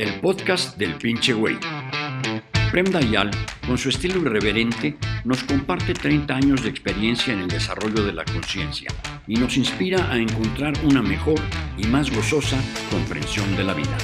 [0.00, 1.58] el podcast del pinche güey.
[2.70, 3.30] Prem Dayal,
[3.66, 8.24] con su estilo irreverente, nos comparte 30 años de experiencia en el desarrollo de la
[8.24, 8.90] conciencia
[9.26, 11.38] y nos inspira a encontrar una mejor
[11.76, 12.56] y más gozosa
[12.90, 13.98] comprensión de la vida.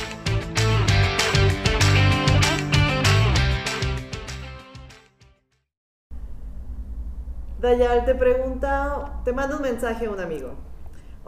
[7.58, 10.75] Dayal te pregunta, te manda un mensaje a un amigo.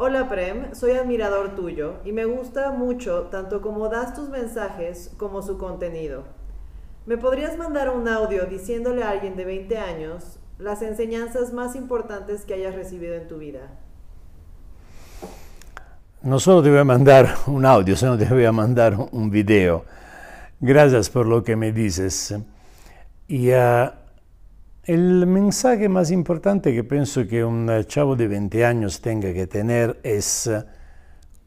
[0.00, 5.42] Hola Prem, soy admirador tuyo y me gusta mucho tanto como das tus mensajes como
[5.42, 6.22] su contenido.
[7.04, 12.44] ¿Me podrías mandar un audio diciéndole a alguien de 20 años las enseñanzas más importantes
[12.44, 13.72] que hayas recibido en tu vida?
[16.22, 19.84] No solo te voy a mandar un audio, sino te voy a mandar un video.
[20.60, 22.36] Gracias por lo que me dices.
[23.26, 23.90] Y uh,
[24.88, 30.00] el mensaje más importante que pienso que un chavo de 20 años tenga que tener
[30.02, 30.64] es eh,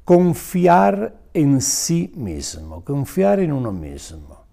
[0.05, 4.45] confiar en sí mismo, confiar en uno mismo,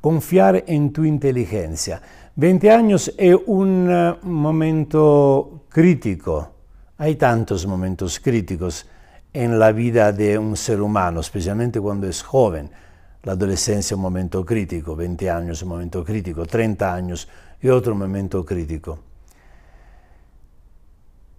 [0.00, 2.00] confiar en tu inteligencia.
[2.34, 6.48] 20 años es un eh, momento crítico,
[6.96, 8.86] hay tantos momentos críticos
[9.34, 12.70] en la vida de un ser humano, especialmente cuando es joven.
[13.24, 17.28] La adolescencia es un momento crítico, 20 años es un momento crítico, 30 años
[17.62, 18.98] y otro momento crítico.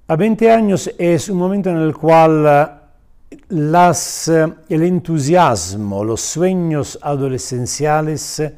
[0.08, 6.22] A 20 años es un momento en el cual eh, las, eh, el entusiasmo, los
[6.22, 8.54] sueños adolescenciales eh,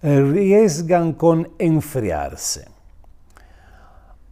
[0.00, 2.68] arriesgan con enfriarse.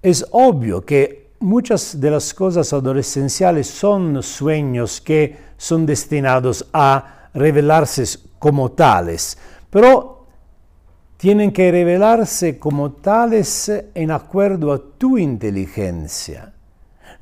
[0.00, 8.04] Es obvio que muchas de las cosas adolescenciales son sueños que son destinados a revelarse
[8.38, 9.36] como tales,
[9.70, 10.19] pero
[11.20, 16.54] tienen que revelarse como tales en acuerdo a tu inteligencia,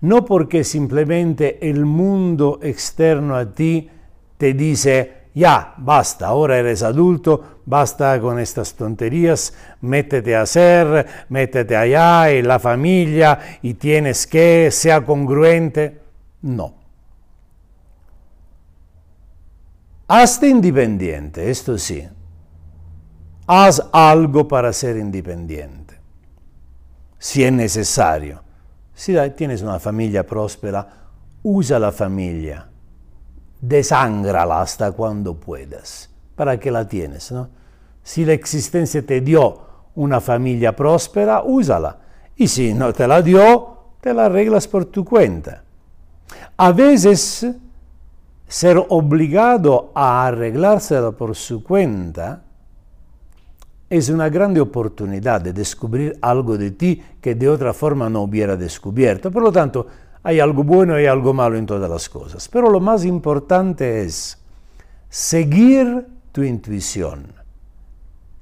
[0.03, 3.91] no porque simplemente el mundo externo a ti
[4.37, 11.75] te dice, ya, basta, ahora eres adulto, basta con estas tonterías, métete a hacer, métete
[11.75, 15.99] allá, y la familia, y tienes que, sea congruente.
[16.43, 16.73] No.
[20.07, 22.07] Hasta independiente, esto sí,
[23.49, 25.99] haz algo para ser independiente,
[27.19, 28.43] si es necesario.
[28.95, 30.87] Si tienes una familia próspera,
[31.43, 32.69] usa la familia,
[33.61, 36.11] desángrala hasta cuando puedas.
[36.35, 37.33] ¿Para qué la tienes?
[38.03, 39.61] Si la existencia te dio
[39.95, 41.99] una familia próspera, úsala.
[42.37, 45.65] Y si no te la dio, te la arreglas por tu cuenta.
[46.57, 47.47] A veces,
[48.47, 52.43] ser obligado a arreglársela por su cuenta
[53.91, 58.57] es una grande oportunidad de descubrir algo de ti que de otra forma no hubiera
[58.57, 59.31] descubierto.
[59.31, 59.87] Por lo tanto,
[60.23, 62.49] hay algo bueno y algo malo en todas las cosas.
[62.49, 64.39] Pero lo más importante es
[65.09, 67.33] seguir tu intuición,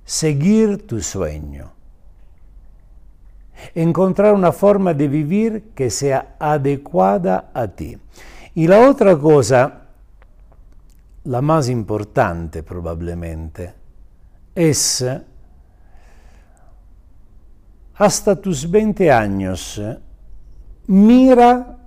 [0.05, 1.71] seguir tu sueño,
[3.75, 7.97] encontrar una forma de vivir que sea adecuada a ti.
[8.55, 9.83] Y la otra cosa,
[11.25, 13.75] la más importante probablemente,
[14.57, 15.05] es
[17.97, 19.81] hasta tus 20 años,
[20.87, 21.79] mira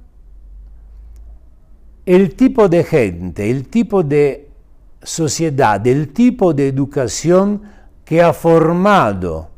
[2.06, 4.50] el tipo de gente, el tipo de
[5.04, 7.62] sociedad, el tipo de educación
[8.04, 9.50] que ha formado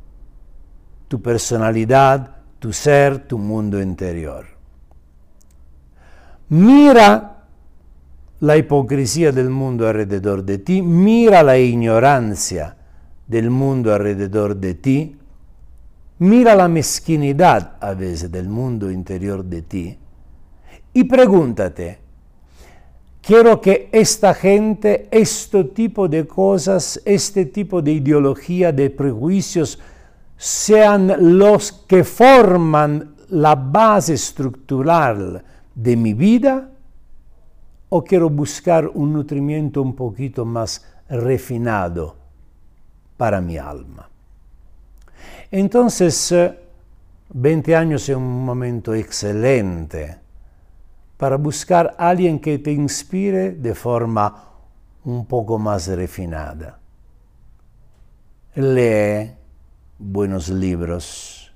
[1.08, 4.46] tu personalidad, tu ser, tu mundo interior.
[6.50, 7.46] Mira
[8.42, 12.76] la hipocresía del mundo alrededor de ti, mira la ignorancia
[13.26, 15.18] del mundo alrededor de ti,
[16.22, 19.98] mira la mezquinidad a veces del mundo interior de ti
[20.94, 21.98] y pregúntate,
[23.22, 29.80] quiero que esta gente, este tipo de cosas, este tipo de ideología, de prejuicios,
[30.38, 35.44] sean los que forman la base estructural
[35.74, 36.70] de mi vida
[37.90, 42.16] o quiero buscar un nutrimiento un poquito más refinado
[43.18, 44.11] para mi alma.
[45.52, 46.34] Entonces,
[47.34, 50.18] 20 años es un momento excelente
[51.18, 54.46] para buscar a alguien que te inspire de forma
[55.04, 56.80] un poco más refinada.
[58.56, 59.32] Lee
[60.00, 61.52] buenos libros,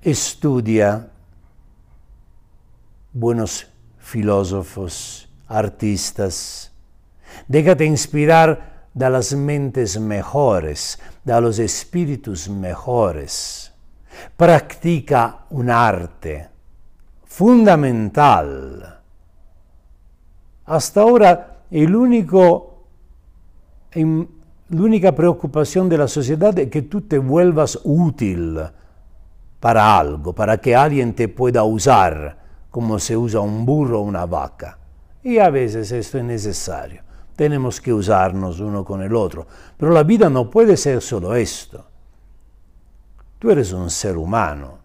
[0.00, 1.10] estudia
[3.12, 3.66] buenos
[3.98, 6.72] filósofos, artistas,
[7.48, 13.72] déjate inspirar de las mentes mejores, de los espíritus mejores.
[14.36, 16.48] Practica un arte
[17.24, 19.00] fundamental.
[20.66, 22.70] Hasta ahora el único
[23.94, 28.58] la única preocupación de la sociedad es que tú te vuelvas útil
[29.60, 32.38] para algo, para que alguien te pueda usar
[32.70, 34.78] como se usa un burro o una vaca.
[35.22, 37.03] Y a veces esto es necesario.
[37.36, 39.46] Tenemos que usarnos uno con el otro.
[39.76, 41.84] Pero la vida no puede ser solo esto.
[43.38, 44.78] Tú eres un ser humano.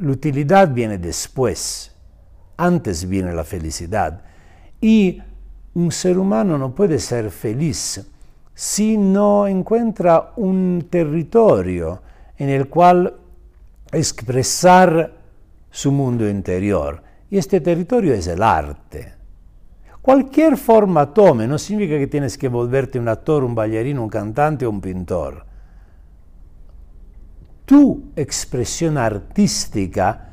[0.00, 1.94] La utilidad viene después.
[2.56, 4.22] Antes viene la felicidad.
[4.80, 5.20] Y
[5.74, 8.04] un ser humano no puede ser feliz
[8.54, 12.02] si no encuentra un territorio
[12.36, 13.14] en el cual
[13.92, 15.12] expresar
[15.70, 17.02] su mundo interior.
[17.30, 19.17] Y este territorio es el arte.
[20.08, 24.64] Cualquier forma tome, no significa que tienes que volverte un actor, un bailarino, un cantante
[24.64, 25.44] o un pintor.
[27.66, 30.30] Tu expresión artística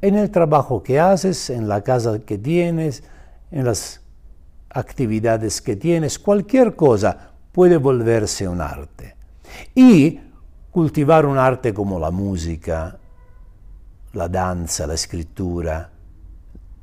[0.00, 3.02] en el trabajo que haces, en la casa que tienes,
[3.50, 4.00] en las
[4.70, 9.16] actividades que tienes, cualquier cosa puede volverse un arte.
[9.74, 10.20] Y
[10.70, 12.96] cultivar un arte como la música,
[14.12, 15.90] la danza, la escritura,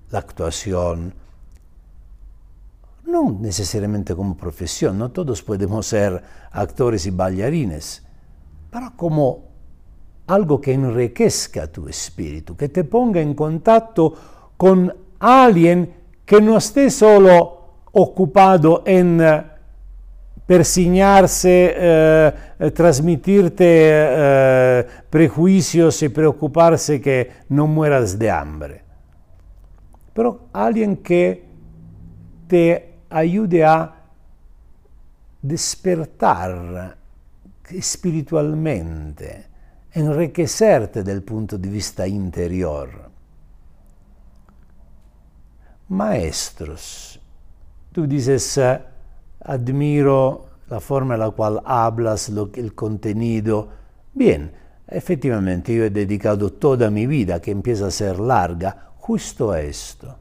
[0.10, 1.14] la actuación,
[3.10, 6.22] no necesariamente como profesión, no todos podemos ser
[6.52, 8.06] actores y bailarines,
[8.70, 9.50] pero como
[10.28, 14.14] algo que enriquezca tu espíritu, que te ponga en contacto
[14.56, 15.94] con alguien
[16.26, 17.60] que no esté solo
[17.92, 19.44] ocupado en eh,
[20.46, 28.84] persignarse, eh, eh, transmitirte prejuicios y preocuparse que no mueras de hambre.
[30.14, 31.50] Pero alguien que
[32.48, 33.96] te ayude a
[35.42, 36.98] despertar
[37.70, 39.48] espiritualmente,
[39.92, 43.10] enriquecerte del punto de vista interior.
[45.90, 47.20] Maestros,
[47.92, 48.60] tú dices,
[49.42, 53.70] admiro la forma en la cual hablas, lo, el contenido.
[54.14, 54.52] Bien,
[54.88, 60.16] efectivamente yo he dedicado toda mi vida, que empieza a ser larga, justo a esto.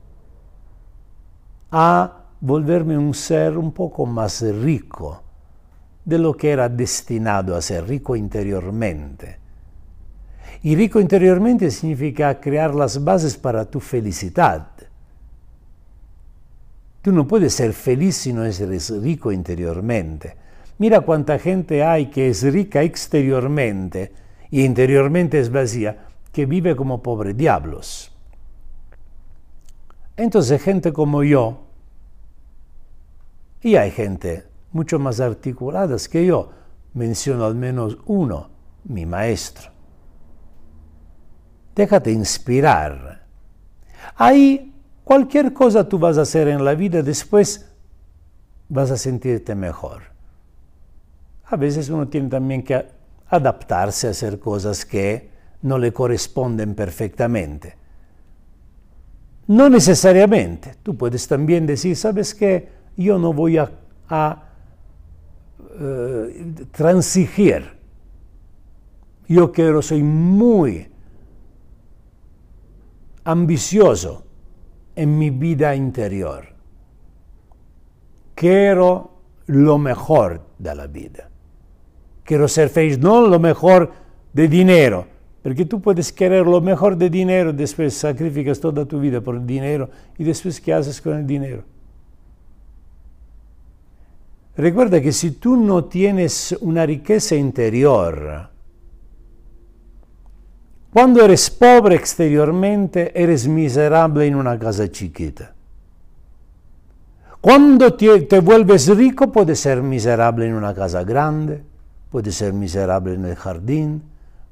[1.70, 5.22] A volverme un ser un poco más rico
[6.04, 9.38] de lo que era destinado a ser, rico interiormente.
[10.62, 14.68] Y rico interiormente significa crear las bases para tu felicidad.
[17.02, 20.36] Tú no puedes ser feliz si no eres rico interiormente.
[20.78, 24.12] Mira cuánta gente hay que es rica exteriormente
[24.50, 28.12] y interiormente es vacía, que vive como pobre diablos.
[30.16, 31.67] Entonces gente como yo,
[33.62, 36.50] y hay gente mucho más articulada que yo.
[36.94, 38.50] Menciono al menos uno,
[38.84, 39.70] mi maestro.
[41.74, 43.26] Déjate inspirar.
[44.16, 44.74] Ahí
[45.04, 47.70] cualquier cosa tú vas a hacer en la vida, después
[48.68, 50.02] vas a sentirte mejor.
[51.44, 52.86] A veces uno tiene también que
[53.28, 55.30] adaptarse a hacer cosas que
[55.62, 57.76] no le corresponden perfectamente.
[59.46, 60.74] No necesariamente.
[60.82, 62.77] Tú puedes también decir, ¿sabes qué?
[63.04, 63.70] Yo no voy a,
[65.80, 67.78] eh, transigir.
[69.28, 70.88] Yo quiero, soy muy
[73.24, 74.24] ambicioso
[74.96, 76.48] en mi vida interior.
[78.34, 79.12] Quiero
[79.46, 81.30] lo mejor de la vida.
[82.24, 83.92] Quiero ser feliz, no lo mejor
[84.32, 85.06] de dinero,
[85.42, 89.46] porque tú puedes querer lo mejor de dinero, después sacrificas toda tu vida por el
[89.46, 89.88] dinero
[90.18, 91.64] y después ¿qué haces con el dinero?
[94.58, 98.50] Recuerda que si tú no tienes una riqueza interior,
[100.92, 105.54] cuando eres pobre exteriormente, eres miserable en una casa chiquita.
[107.40, 111.62] Cuando te, vuelves rico, puedes ser miserable en una casa grande,
[112.10, 114.02] puedes ser miserable en el jardín,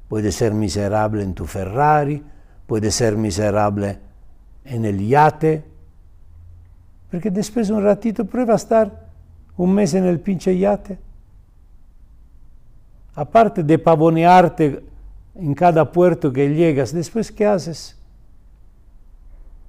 [0.07, 2.23] puedes ser miserable en tu Ferrari,
[2.65, 3.99] puedes ser miserable
[4.63, 5.65] en el yate,
[7.11, 9.06] porque después un ratito prueba a estar
[9.57, 10.99] un mes en el pinche yate.
[13.15, 14.83] Aparte de pavonearte
[15.35, 17.97] en cada puerto que llegas, después ¿qué haces?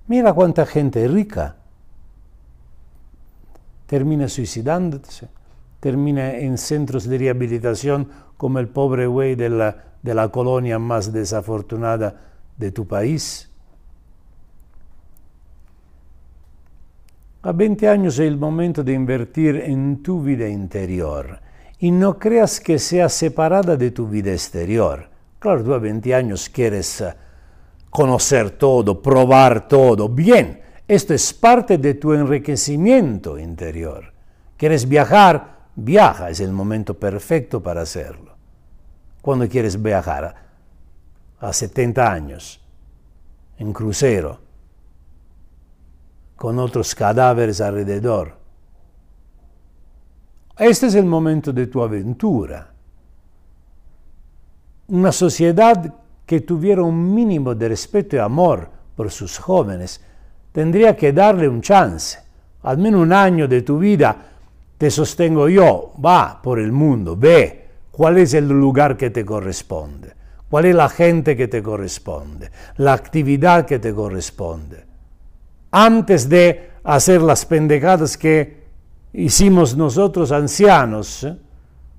[0.07, 1.57] Mira cuánta gente rica
[3.87, 5.28] termina suicidándose,
[5.80, 11.12] termina en centros de rehabilitación como el pobre güey de la, de la colonia más
[11.12, 12.21] desafortunada
[12.59, 13.48] de tu país.
[17.49, 21.40] A 20 años es el momento de invertir en tu vida interior
[21.78, 25.09] y no creas que sea separada de tu vida exterior.
[25.38, 27.14] Claro, tú a 20 años quieres eh,
[27.88, 30.11] conocer todo, probar todo.
[30.11, 34.12] Bien, esto es parte de tu enriquecimiento interior.
[34.59, 35.69] ¿Quieres viajar?
[35.75, 38.37] Viaja, es el momento perfecto para hacerlo.
[39.23, 40.35] Cuando quieres viajar?
[41.40, 42.61] A 70 años,
[43.57, 44.48] en crucero,
[46.38, 48.33] con otros cadáveres alrededor.
[50.57, 52.71] Este es el momento de tu aventura.
[54.87, 55.92] Una sociedad
[56.25, 60.00] que tuviera un mínimo de respeto y amor por sus jóvenes
[60.52, 62.21] tendría que darle un chance,
[62.62, 64.16] almeno un año de tu vida.
[64.78, 70.12] Te sostengo yo, va por el mundo, ve cuál es el lugar que te corresponde,
[70.49, 74.88] cuál es la gente que te corresponde, la actividad que te corresponde
[75.87, 78.64] antes de hacer las pendejadas que
[79.12, 81.25] hicimos nosotros ancianos,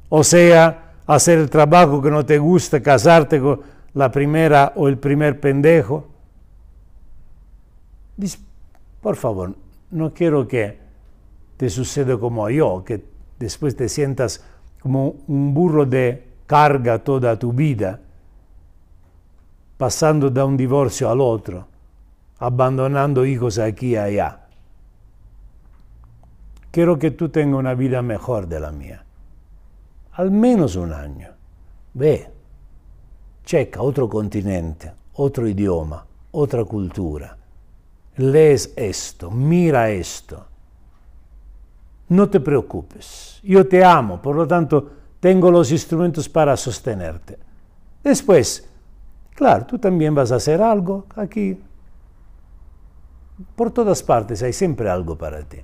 [0.10, 3.62] o sea, hacer el trabajo que no te gusta, casarte con
[3.94, 6.10] la primera o el primer pendejo.
[9.02, 9.56] por favor,
[9.92, 10.78] no quiero que
[11.56, 13.02] te suceda como yo, que
[13.40, 14.44] después te sientas
[14.82, 17.98] como un burro de carga toda tu vida,
[19.78, 21.69] pasando de un divorcio al otro
[22.40, 24.40] abandonando hijos aquí y allá.
[26.72, 29.04] Quiero que tú tengas una vida mejor de la mía.
[30.14, 31.30] Al menos un año.
[31.94, 32.30] Ve,
[33.44, 37.36] checa otro continente, otro idioma, otra cultura.
[38.18, 40.46] Lees esto, mira esto.
[42.10, 43.40] No te preocupes.
[43.44, 47.38] Yo te amo, por lo tanto, tengo los instrumentos para sostenerte.
[48.04, 48.70] Después,
[49.36, 51.58] claro, tú también vas a hacer algo aquí,
[53.56, 55.58] por todas partes hay siempre algo para ti.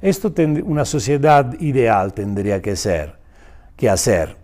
[0.00, 0.32] Esto
[0.64, 3.16] una sociedad ideal tendría que ser,
[3.76, 4.36] que hacer.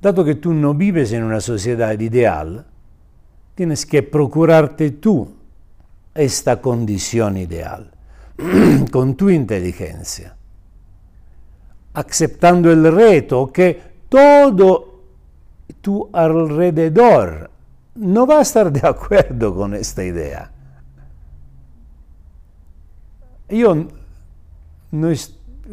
[0.00, 2.66] Dado que tú no vives en una sociedad ideal,
[3.54, 5.36] tienes que procurarte tú
[6.14, 7.90] esta condición ideal,
[8.90, 10.34] con tu inteligencia,
[11.94, 15.02] aceptando el reto que todo
[15.80, 17.50] tu alrededor
[18.00, 20.50] no va a estar de acuerdo con esta idea.
[23.48, 23.74] Yo
[24.92, 25.08] no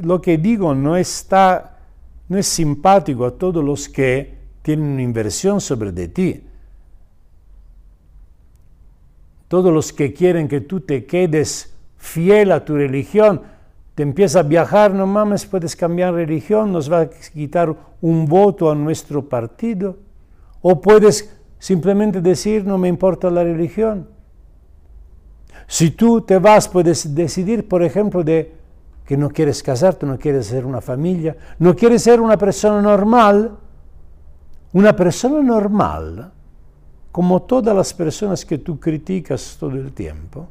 [0.01, 1.79] lo que digo no está,
[2.27, 6.43] no es simpático a todos los que tienen una inversión sobre de ti.
[9.47, 13.41] Todos los que quieren que tú te quedes fiel a tu religión,
[13.95, 18.69] te empieza a viajar, no mames, puedes cambiar religión, nos va a quitar un voto
[18.69, 19.97] a nuestro partido.
[20.61, 24.07] O puedes Simplemente decir no me importa la religión.
[25.67, 28.53] Si tú te vas, puedes decidir, por ejemplo, de
[29.05, 33.57] que no quieres casarte, no quieres ser una familia, no quieres ser una persona normal.
[34.73, 36.31] Una persona normal,
[37.11, 40.45] como todas las personas que tú criticas todo el tiempo,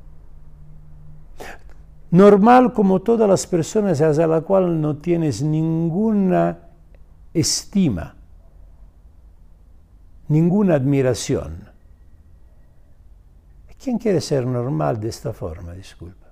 [2.11, 6.59] normal como todas las personas hacia la cual no tienes ninguna
[7.35, 8.16] estima
[10.29, 11.69] ninguna admiración.
[13.83, 15.73] ¿Quién quiere ser normal de esta forma?
[15.73, 16.27] Disculpa.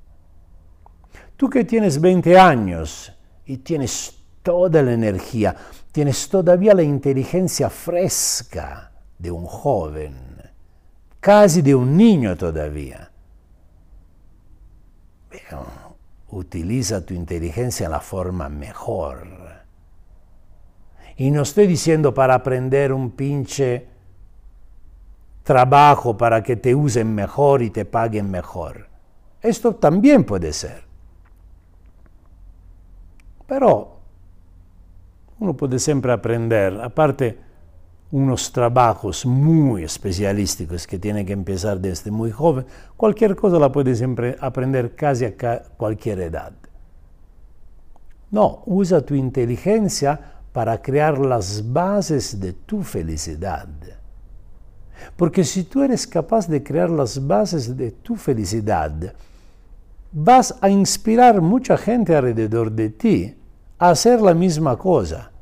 [1.36, 3.12] Tú que tienes 20 años
[3.46, 5.54] y tienes toda la energía,
[5.92, 10.16] tienes todavía la inteligencia fresca de un joven,
[11.20, 13.10] casi de un niño todavía.
[16.30, 19.53] utiliza tu inteligencia en la forma mejor
[21.16, 23.86] y no estoy diciendo para aprender un pinche
[25.42, 28.88] trabajo para que te usen mejor y te paguen mejor.
[29.40, 30.82] Esto también puede ser.
[33.46, 33.98] Pero
[35.38, 37.38] uno puede siempre aprender, aparte
[38.10, 42.64] unos trabajos muy especialísticos que tiene que empezar desde muy joven,
[42.96, 45.34] cualquier cosa la puede siempre aprender casi a
[45.76, 46.52] cualquier edad.
[48.30, 53.66] No, usa tu inteligencia para crear las bases de tu felicidad.
[55.16, 58.92] Porque si tú eres capaz de crear las bases de tu felicidad,
[60.12, 63.34] vas a inspirar mucha gente alrededor de ti
[63.80, 65.32] a hacer la misma cosa.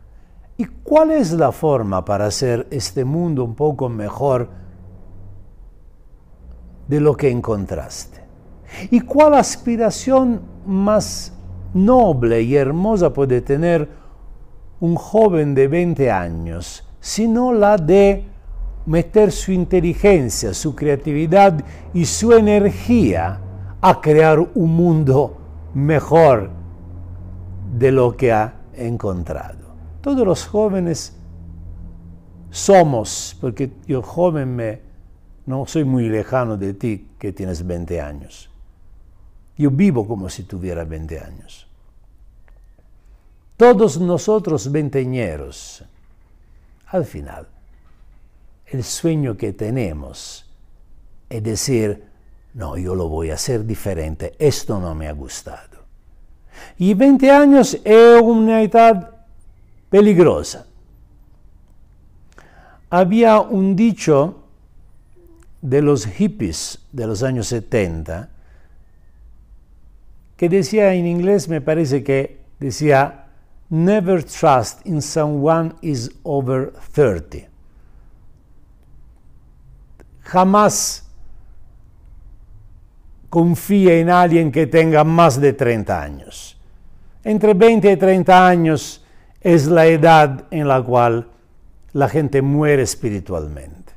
[0.57, 4.49] ¿Y cuál es la forma para hacer este mundo un poco mejor
[6.89, 8.19] de lo que encontraste?
[8.91, 11.35] ¿Y cuál aspiración más
[11.75, 14.02] noble y hermosa puede tener
[14.83, 18.25] un joven de 20 años, sino la de
[18.85, 23.39] meter su inteligencia, su creatividad y su energía
[23.81, 25.39] a crear un mundo
[25.73, 26.51] mejor
[27.79, 29.73] de lo que ha encontrado.
[30.01, 31.17] Todos los jóvenes
[32.51, 34.81] somos, porque yo joven me,
[35.47, 38.51] no soy muy lejano de ti que tienes 20 años.
[39.57, 41.72] Yo vivo como si tuviera 20 años.
[43.63, 45.85] Todos nosotros veinteñeros,
[46.89, 47.47] al final,
[48.67, 50.51] el sueño que tenemos
[51.31, 52.03] es decir,
[52.55, 55.79] no, yo lo voy a hacer diferente, esto no me ha gustado.
[56.77, 59.11] Y 20 años es una edad
[59.89, 60.67] peligrosa.
[62.91, 64.43] Había un dicho
[65.61, 68.29] de los hippies de los años 70
[70.37, 73.23] que decía en inglés, me parece que decía,
[73.73, 77.49] never trust in someone is over 30.
[80.25, 81.03] Jamás
[83.31, 86.61] confía en alguien que tenga más de 30 años.
[87.25, 89.03] Entre 20 y 30 años
[89.41, 91.29] es la edad en la cual
[91.95, 93.95] la gente muere espiritualmente.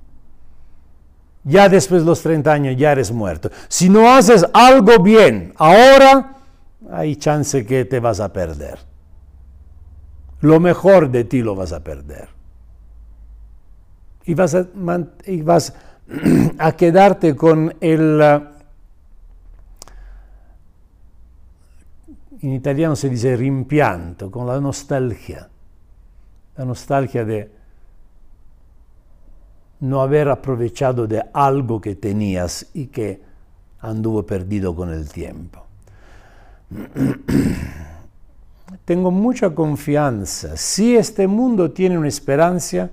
[1.44, 3.52] Ya después de los 30 años ya eres muerto.
[3.68, 6.38] Si no haces algo bien ahora,
[6.90, 8.95] hay chance que te vas a perder.
[10.46, 12.30] Lo mejor de ti lo vas a perder.
[14.26, 14.54] Y vas
[16.60, 18.22] a, quedarte con el
[22.42, 25.50] in italiano se dice rimpianto, con la nostalgia,
[26.58, 27.52] la nostalgia de
[29.80, 33.20] no haber aprovechado de algo que tenías y que
[33.80, 35.66] anduvo perdido con el tiempo.
[38.86, 40.56] Tengo mucha confianza.
[40.56, 42.92] Si este mundo tiene una esperanza,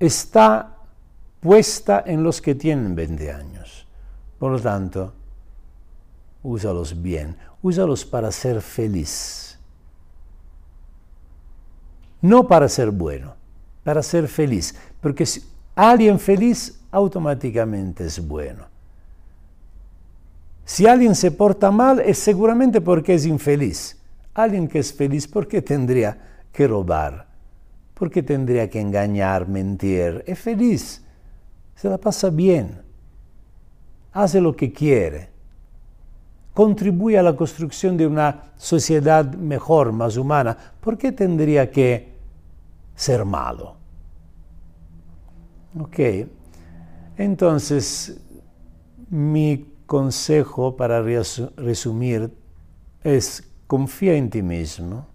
[0.00, 0.76] está
[1.40, 3.86] puesta en los que tienen 20 años.
[4.38, 5.12] Por lo tanto,
[6.42, 9.58] úsalos bien, úsalos para ser feliz.
[12.22, 13.34] No para ser bueno,
[13.84, 15.44] para ser feliz, porque si
[15.74, 18.64] alguien feliz automáticamente es bueno.
[20.64, 23.95] Si alguien se porta mal es seguramente porque es infeliz.
[24.36, 27.26] Alguien que es feliz, ¿por qué tendría que robar?
[27.94, 30.22] ¿Por qué tendría que engañar, mentir?
[30.26, 31.02] Es feliz,
[31.74, 32.82] se la pasa bien,
[34.12, 35.36] hace lo que quiere
[36.56, 42.14] contribuye a la construcción de una sociedad mejor, más humana, ¿por qué tendría que
[42.94, 43.76] ser malo?
[45.78, 45.98] Ok,
[47.18, 48.18] entonces
[49.10, 52.30] mi consejo para resumir
[53.04, 55.06] es confía en ti mismo,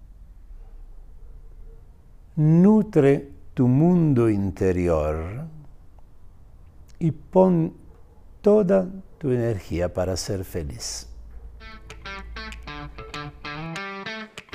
[2.36, 5.46] nutre tu mundo interior
[7.00, 7.74] y pon
[8.42, 8.88] toda
[9.18, 11.08] tu energía para ser feliz.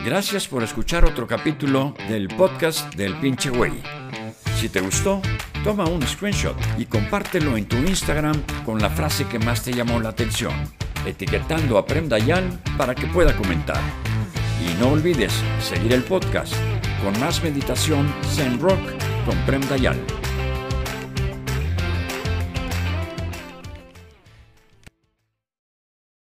[0.04, 3.82] Gracias por escuchar otro capítulo del podcast del pinche güey.
[4.56, 5.20] Si te gustó,
[5.64, 9.98] toma un screenshot y compártelo en tu Instagram con la frase que más te llamó
[10.00, 10.54] la atención,
[11.07, 13.81] etiquetando a Prem Dayan para que pueda comentar.
[14.61, 16.55] Y no olvides seguir el podcast
[17.03, 18.81] con más meditación Zen Rock
[19.25, 20.15] con Prem Dayan.